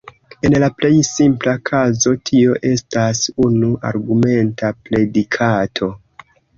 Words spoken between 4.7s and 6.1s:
predikato.